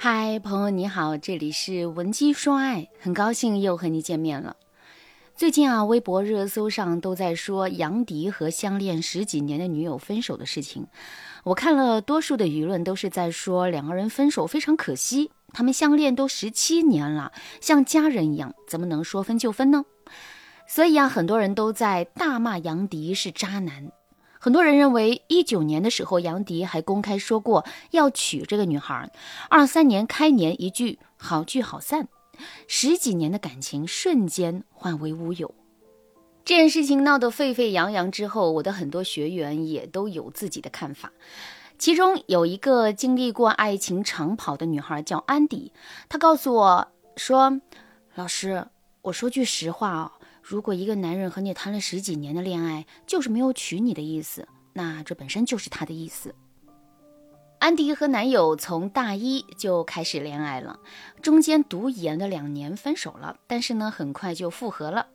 [0.00, 4.54] 嗨，朋友你好，这里是文姬说爱，很高兴又和你见面了。
[5.34, 10.86] 最近啊，微博热搜上都在说杨迪和相恋十几年的女友分手的事情。
[11.42, 19.84] 我看了多数的舆论都是在说两个人分手非常可惜，他们相恋都十七年了，像家人一样，怎么能说分就分呢？
[20.68, 23.90] 所以啊，很多人都在大骂杨迪是渣男。
[24.40, 29.10] 很多人认为，一九年的时候，杨迪还公开说过要娶这个女孩。
[29.50, 32.08] 二三年开年一句好聚好散，
[32.66, 35.54] 十几年的感情瞬间化为乌有。
[36.44, 41.12] 这件事情闹得沸沸扬扬之后，我的很多学员也都有自己的看法。
[41.76, 45.72] 其中有一个经历过爱情长跑的女孩叫安迪，
[46.08, 47.60] 她告诉我说
[48.14, 48.66] ：“老师，
[49.02, 50.12] 我说句实话啊。”
[50.48, 56.34] 如果一个男人和你谈了十几年的恋爱，就是没有娶你的意思，那这本身就是他的意思。
[57.58, 60.80] 安迪和男友从大一就开始恋爱了，
[61.20, 65.08] 中间读研的两年分手了，但是呢，很快就复合了。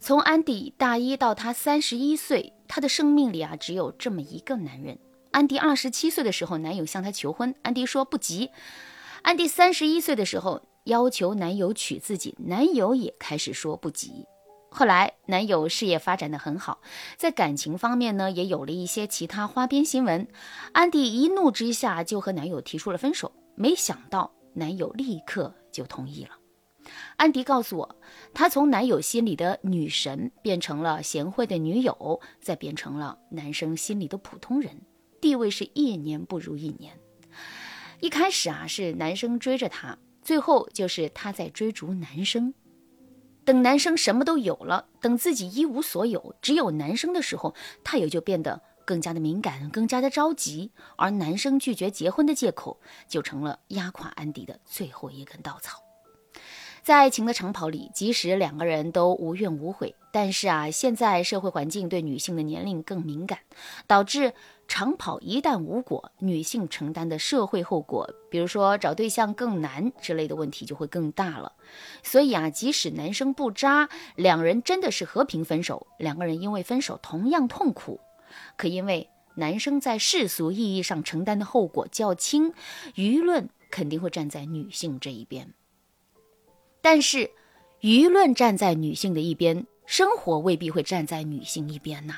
[0.00, 4.98] 从安迪大一到他三十一岁，他的生命里啊，只有这么一个男人。
[5.30, 8.50] 安迪二十七岁的时候，男友向她求婚，安迪说不急。
[9.22, 14.26] 安迪三十一岁的时候，要求男友娶自己，男友也开始说不急。
[14.76, 16.80] 后来，男友事业发展的很好，
[17.16, 20.26] 在感情方面呢，也有了一些其他花边新闻。
[20.72, 26.30] 安迪一怒之下就和男友提出了分手，没想到男友立刻就同意了。
[27.14, 27.96] 安迪告诉我，
[28.34, 34.82] 她从男友心里的女神变成了贤惠的女友，再变成了男生心里的普通人，
[35.20, 36.98] 地位是一年不如一年。
[38.00, 42.52] 一开始啊，是男生追着她，最后就是她在追逐男生。
[43.44, 50.70] 等男生什么都有了，等自己一无所有，只有男生的时候，她也就变得更加的敏感，更加的着急。
[50.96, 55.80] 而男生拒绝结婚的借口，就成了压垮安迪的最后一根稻草。
[56.82, 63.38] 在爱情的长跑里，即使两个人都无怨无悔，但是啊，现在社会环境对女性的年龄更敏感，
[63.86, 64.34] 导致
[64.66, 71.52] 长跑一旦无果，女性承担的社会后果，比如说找对象更难之类的问题就会更大了。
[72.02, 78.00] 所以啊，即使男生不渣，两人真的是和平分手，两个人因为分手同样痛苦，
[78.56, 82.52] 可因为男生在世俗意义上承担的后果较轻，
[82.94, 85.52] 舆论肯定会站在女性这一边。
[86.80, 87.30] 但是，
[87.80, 92.14] 舆论站在女性的一边，生活未必会站在女性一边呐。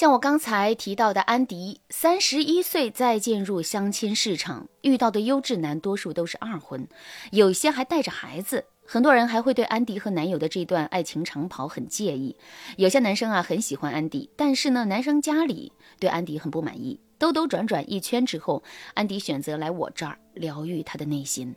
[0.00, 6.88] 像我刚才提到的安迪，三十一岁再进入相亲市场，遇到的优质男多数都是二婚，
[7.32, 8.64] 有些还带着孩子。
[8.86, 12.34] 很多人还会对安迪和男友的这段爱情长跑很介意。
[12.78, 16.98] 有些男生啊很喜欢安迪，但是呢，男生家里对安迪很不满意。
[17.18, 18.62] 兜兜转转一圈之后，
[18.94, 21.54] 安迪选择来我这儿疗愈他的内心。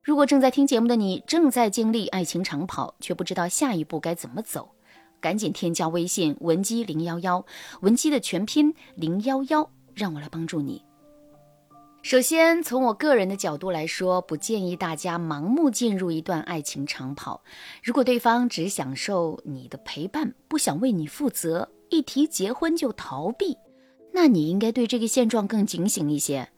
[0.00, 4.70] 如果正在听节目的你正在经历爱情长跑，却不知道下一步该怎么走，
[5.24, 7.46] 赶紧添加微信文姬零幺幺，
[7.80, 10.82] 文姬的全拼零幺幺，让我来帮助你。
[12.02, 17.42] 首先，从我个人的角度来说，不建议大家盲目进入一段爱情长跑。
[17.82, 23.56] 如果对方只享受你的陪伴，不想为你负责，一提结婚就逃避，
[24.12, 26.50] 那你应该对这个现状更警醒一些。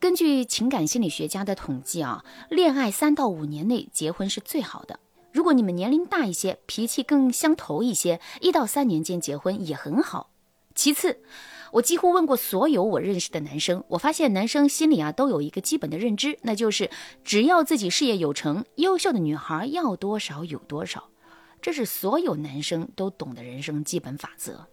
[0.00, 4.98] 根据情感心理学家的统计啊，恋爱三到五年内结婚是最好的。
[5.32, 10.30] 如果你们年龄大一些，脾气更相投一些，一到三年间结婚也很好。
[10.74, 11.20] 其次，
[11.72, 16.90] 我几乎问过所有我认识的男生，我发现男生心里啊都有一个基本的认知，那就是
[17.24, 21.10] 只要自己事业有成，优秀的女孩要多少有多少，
[21.60, 24.66] 这是所有男生都懂的人生基本法则。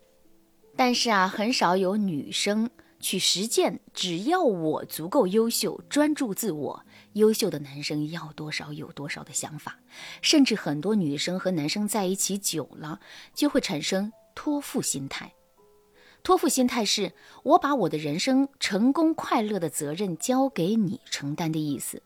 [0.75, 2.69] 但是啊，很少有女生。
[2.97, 6.85] 去实践，只要我足够优秀，专注自我，
[7.15, 9.79] 优秀的男生要多少有多少的想法，
[10.21, 12.99] 甚至很多女生和男生在一起久了，
[13.33, 15.33] 就会产生托付心态。
[16.23, 17.11] 托付心态是
[17.43, 22.01] 我把我的人生成功快乐的责任交给你承担的意思。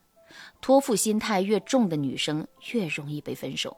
[0.60, 3.76] 托付心态越重的女生越容易被分手。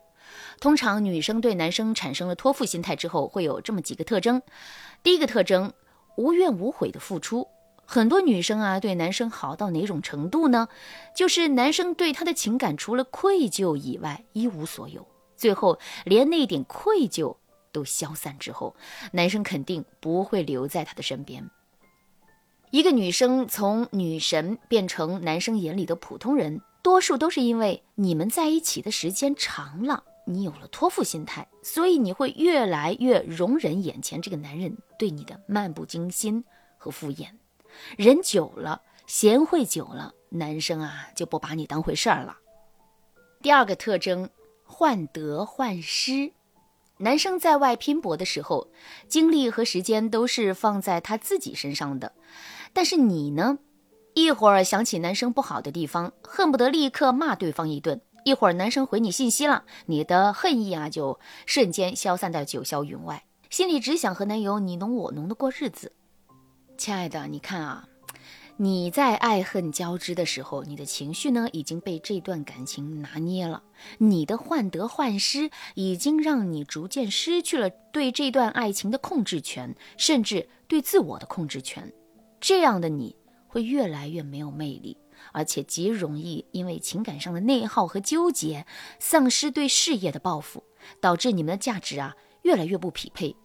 [0.60, 4.40] 通常女生对男生产生了托付心态之后，会有这么几个特征。
[5.02, 5.72] 第一个特征。
[6.14, 7.48] 无怨无悔的付出，
[7.92, 10.66] 很多女生啊，对男生好到哪种程度呢？
[11.14, 15.06] 就是男生对她的情感除了愧疚以外一无所有，
[15.36, 17.36] 最后连那点愧疚
[17.70, 18.74] 都消散之后，
[19.12, 21.50] 男生肯定不会留在她的身边。
[22.70, 30.02] 一个女生从女神变成男生眼里的普通人，多数都是因为你们在一起的时间长了。
[30.26, 36.42] 你有了托付心态，所以你会越来越容忍眼前这个男人对你的漫不经心
[36.78, 37.26] 和敷衍。
[37.96, 42.38] 人久了，贤惠久了，男生啊就不把你当回事儿了。
[43.40, 44.30] 第二个特征，
[44.64, 46.32] 患得患失。
[46.98, 48.68] 男生在外拼搏的时候，
[49.08, 52.12] 精力和时间都是放在他自己身上的，
[52.72, 53.58] 但是你呢，
[54.14, 65.92] 一会儿想起男生不好的地方，恨不得立刻骂对方一顿；一会儿男生回你信息了，你的恨意啊就瞬间消散在九霄云外，心里只想和男友你侬我侬的过日子。
[66.82, 67.88] 亲爱的，你看啊。
[68.56, 73.62] 你在爱恨交织的时候，你的情绪呢已经被这段感情拿捏了，
[73.98, 81.92] 你的患得患失已经让你逐渐失去了对这段爱情的控制权，甚至对自我的控制权。
[82.40, 83.14] 这样的你
[83.46, 84.98] 会越来越没有魅力，
[85.30, 88.66] 而且极容易因为情感上的内耗和纠结，
[88.98, 90.64] 丧失对事业的抱负，
[91.00, 93.36] 导致你们的价值啊越来越不匹配。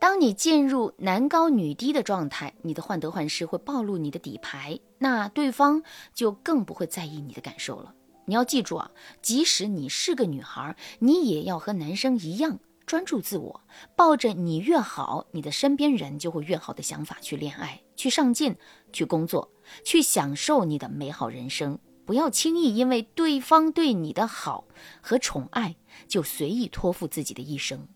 [0.00, 5.82] 当你进入男高女低的状态，你的患得患失会暴露你的底牌，那对方
[6.14, 7.94] 就更不会在意你的感受了。
[8.24, 13.60] 你要记住啊，即使你是个女孩，你也要和男生一样专注自我，
[13.94, 18.56] 抱着你越好，你的身边人就会越好的想法去恋爱、去上进、
[18.94, 19.50] 去工作、
[19.84, 21.78] 去享受你的美好人生。
[22.06, 24.64] 不要轻易因为对方对你的好
[25.02, 25.76] 和宠爱，
[26.08, 27.86] 就随意托付自己的一生。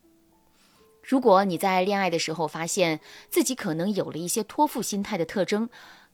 [1.07, 5.69] 如果你在恋爱的时候发现自己可能有了一些托付心态的特征，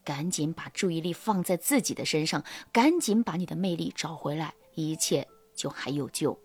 [0.05, 2.43] 赶紧把注意力放在自己的身上，
[2.73, 6.37] 赶紧把你的魅力找回来，一切就还有救。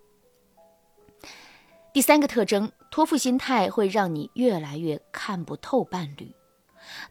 [1.92, 6.36] 第三个特征，托付心态会让你越来越看不透伴侣。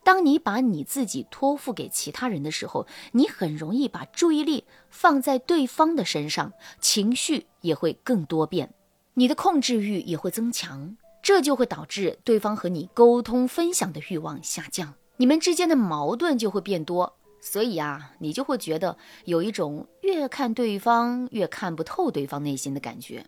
[0.05, 8.73] 当你把你自己托付给其他人的时候，你很容易把注意力放在对方的身上，情绪也会更多变，
[9.15, 10.97] 你的控制欲也会增强。
[11.25, 18.95] 这就会导致对方和你沟通分享的欲望下降，你们之间的矛盾就会变多，所以啊，你就会觉得
[19.25, 23.25] 有一种越看对方越看不透对方内心的感觉，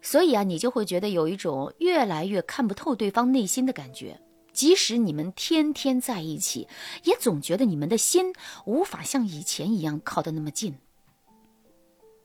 [0.00, 4.20] 所以啊，你就会觉得有一种越来越看不透对方内心的感觉，
[4.52, 6.68] 即使你们天天在一起，
[7.02, 8.32] 也总觉得你们的心
[8.66, 10.76] 无法像以前一样靠得那么近。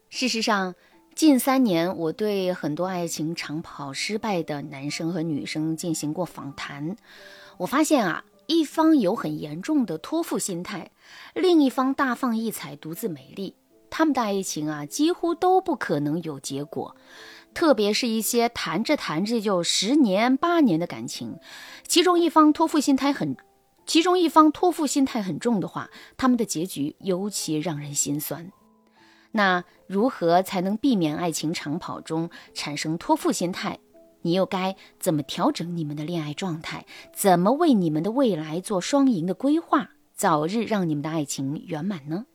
[0.10, 0.76] 事实上。
[1.14, 6.96] 近三年，我对很多爱情长跑失败的男生和女生进行过访谈，
[7.58, 10.90] 我发现啊，一方有很严重的托付心态，
[11.36, 13.56] 另一方大放异彩，独自美丽，
[13.90, 16.96] 他们的爱情啊，几乎都不可能有结果。
[17.54, 21.38] 特别是一些谈着谈着就十年八年的感情，
[21.86, 23.36] 其中一方托付心态很，
[23.86, 28.52] 其中一方托付心态很重的话，他们的结局尤其让人心酸。
[29.32, 33.80] 那如何才能避免爱情长跑中产生托付心态？
[34.24, 36.86] 你又该怎么调整你们的恋爱状态？
[37.14, 42.26] 怎么为你们的未来做双赢的规划，早日让你们的爱情圆满呢？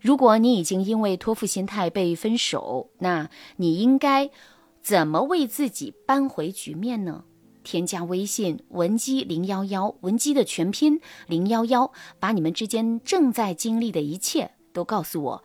[0.00, 4.30] 如果你已经因为托付心态被分手，那你应该
[4.80, 7.24] 怎么为自己扳回局面呢？
[7.62, 15.44] 添加微信文姬零幺幺，文姬的全拼零幺幺，把你们之间正在经历的一切都告诉我。